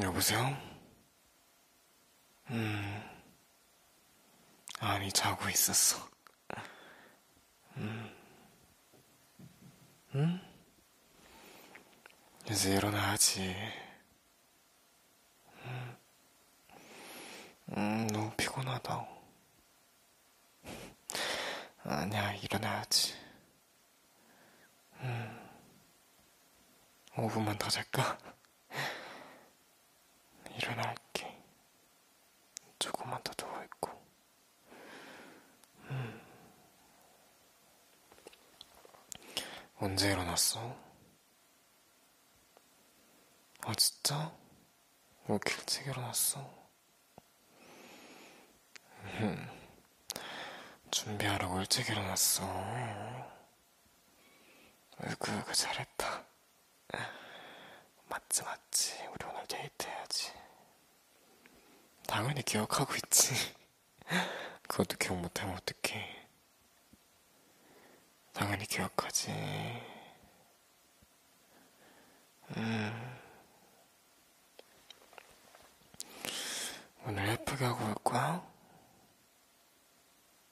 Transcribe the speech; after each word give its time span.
여보세요? 0.00 0.56
음, 2.50 3.02
아니, 4.80 5.12
자고 5.12 5.48
있었어. 5.50 6.08
음, 7.76 8.10
음? 10.14 10.40
이제 12.50 12.74
일어나야지. 12.74 13.54
음, 15.64 15.96
음, 17.76 18.06
너무 18.08 18.30
피곤하다. 18.36 19.06
아니야, 21.84 22.32
일어나야지. 22.34 23.14
음, 25.00 25.50
5분만 27.14 27.58
더 27.58 27.68
잘까? 27.68 28.18
일어날게. 30.56 31.38
조금만 32.78 33.22
더 33.22 33.32
누워있고. 33.38 33.90
음. 35.90 36.20
언제 39.82 40.12
일어났어? 40.12 40.76
아, 43.62 43.74
진짜? 43.74 44.32
왜 45.26 45.34
이렇게 45.34 45.54
일찍 45.54 45.88
일어났어? 45.88 46.48
음. 49.02 49.48
준비하라고 50.92 51.58
일찍 51.58 51.88
일어났어. 51.88 52.44
으그, 55.02 55.36
으그, 55.38 55.52
잘했다. 55.52 56.26
맞지, 58.08 58.42
맞지. 58.44 59.08
우리 59.08 59.26
오늘 59.26 59.44
데이트 59.48 59.88
해야지. 59.88 60.32
당연히 62.06 62.42
기억하고 62.42 62.94
있지. 62.94 63.34
그것도 64.68 64.96
기억 64.98 65.16
못하면 65.16 65.56
어떡해. 65.56 66.21
당연히 68.32 68.64
기억하지. 68.66 69.30
음. 72.56 73.18
오늘 77.04 77.28
예쁘게 77.28 77.64
하고 77.64 77.84
올 77.84 77.94
거야? 78.04 78.42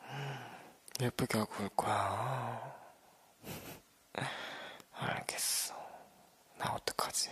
음, 0.00 0.58
예쁘게 1.00 1.38
하고 1.38 1.62
올 1.62 1.68
거야. 1.70 2.74
알겠어. 4.92 5.74
나 6.56 6.72
어떡하지? 6.72 7.30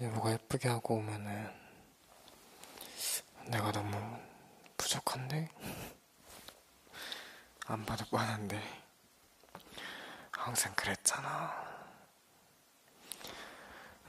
여보가 0.00 0.32
예쁘게 0.32 0.68
하고 0.68 0.96
오면은 0.96 1.50
내가 3.46 3.72
너무 3.72 3.96
부족한데? 4.76 5.48
안 7.66 7.84
봐도 7.86 8.04
뻔한데 8.06 8.60
항상 10.30 10.74
그랬잖아. 10.74 11.64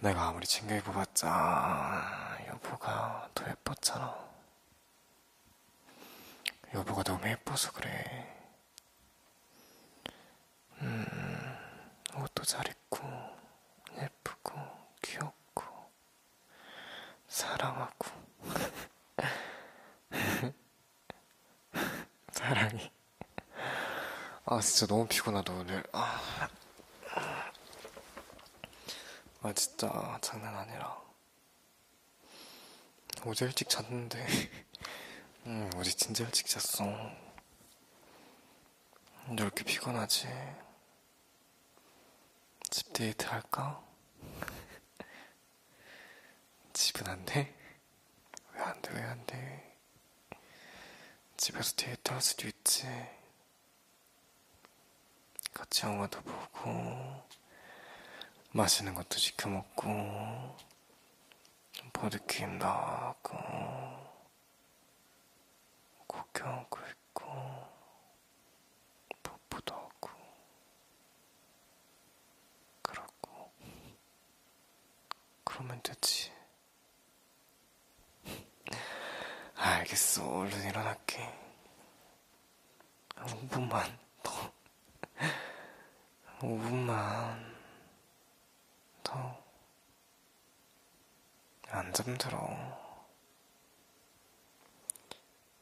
내가 0.01 0.27
아무리 0.27 0.45
챙겨 0.45 0.75
입어봤자 0.75 2.37
여보가 2.47 3.29
더 3.33 3.49
예뻤잖아. 3.49 4.25
여보가 6.73 7.03
너무 7.03 7.25
예뻐서 7.29 7.71
그래. 7.71 8.29
음 10.81 11.05
옷도 12.17 12.43
잘 12.43 12.67
입고 12.67 13.07
예쁘고 13.97 14.51
귀엽고 15.01 15.63
사랑하고 17.29 18.05
사랑이 22.33 22.94
아 24.45 24.59
진짜 24.61 24.85
너무 24.87 25.07
피곤하다 25.07 25.53
오늘 25.53 25.83
아, 25.91 26.21
아 29.41 29.53
진짜 29.53 30.17
장난 30.21 30.55
아니라 30.55 30.97
어제 33.25 33.45
일찍 33.45 33.69
잤는데 33.69 34.25
응 35.47 35.69
어제 35.75 35.91
진짜 35.91 36.23
일찍 36.23 36.47
잤어 36.47 36.85
왜 39.27 39.33
이렇게 39.33 39.63
피곤하지 39.63 40.27
집 42.69 42.93
데이트 42.93 43.25
할까? 43.25 43.81
집은 46.73 47.07
안 47.07 47.25
돼? 47.25 47.55
왜 48.53 48.61
안 48.61 48.81
돼, 48.81 48.91
왜 48.93 49.01
안 49.03 49.25
돼? 49.25 49.77
집에서 51.37 51.75
데이트 51.75 52.11
할 52.11 52.21
수도 52.21 52.47
있지. 52.47 52.87
같이 55.65 55.87
영화도 55.87 56.21
보고, 56.21 56.69
맛있는 58.51 58.93
것도 58.93 59.17
시켜 59.17 59.49
먹고, 59.49 60.55
보드게임도 61.91 62.63
하고, 62.63 63.35
구경하고 66.05 66.77
있고, 66.87 67.67
뽀뽀도 69.23 69.73
하고, 69.73 70.09
그러고, 72.83 73.51
그러면 75.43 75.81
되지. 75.81 76.31
알겠어. 79.55 80.29
얼른 80.29 80.69
일어날게. 80.69 81.33
5분만 83.15 83.97
더. 83.97 84.04
5분만 86.45 87.55
더. 89.03 89.43
안 91.69 91.91
잠들어. 91.91 92.39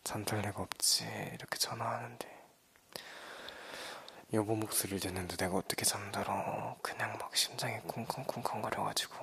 잠들 0.04 0.42
리가 0.42 0.62
없지. 0.62 1.06
이렇게 1.34 1.58
전화하는데. 1.58 2.44
여보 4.34 4.56
목소리를 4.56 5.00
듣는데 5.00 5.38
내가 5.38 5.56
어떻게 5.56 5.86
잠들어. 5.86 6.76
그냥 6.82 7.18
막 7.18 7.34
심장이 7.36 7.80
쿵쿵쿵쾅 7.82 8.62
거려가지고. 8.62 9.16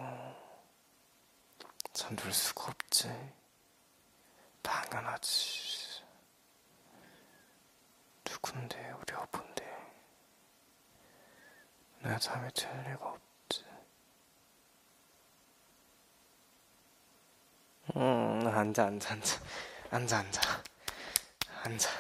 잠들 1.93 2.33
수가 2.33 2.71
없지. 2.71 3.11
당연하지. 4.63 6.01
누군데, 8.25 8.93
우리 8.93 9.13
여본데. 9.13 9.50
내가 12.01 12.19
잠이 12.19 12.51
들 12.53 12.69
리가 12.85 13.07
없지. 13.11 13.65
음, 17.97 18.47
앉아, 18.47 18.87
앉아, 18.87 19.13
앉아. 19.13 19.41
앉아, 19.91 20.19
앉아. 20.19 20.41
앉아. 21.65 21.91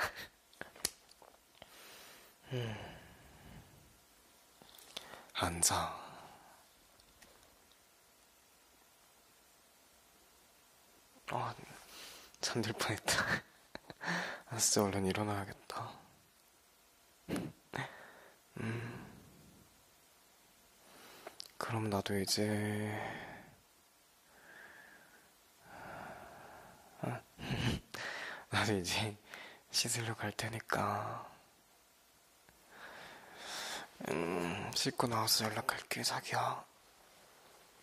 음. 2.52 2.76
앉아. 5.34 6.00
아, 11.32 11.54
잠들 12.40 12.72
뻔했다. 12.72 13.14
아, 14.46 14.56
진짜 14.58 14.82
얼른 14.82 15.06
일어나야겠다. 15.06 15.90
음. 18.60 18.99
그럼 21.70 21.88
나도 21.88 22.18
이제, 22.18 22.90
아, 27.00 27.20
나도 28.50 28.76
이제 28.78 29.16
씻으러 29.70 30.16
갈 30.16 30.32
테니까, 30.32 31.30
음, 34.08 34.68
씻고 34.74 35.06
나와서 35.06 35.44
연락할게, 35.44 36.02
자기야. 36.02 36.64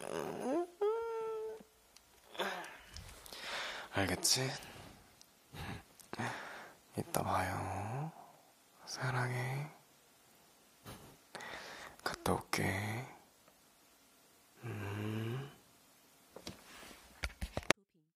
음. 0.02 0.68
알겠지? 3.94 4.52
이따 6.98 7.24
봐요. 7.24 8.12
사랑해. 8.86 9.72
갔다 12.04 12.34
올게. 12.34 12.97